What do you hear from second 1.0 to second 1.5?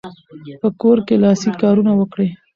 کې لاسي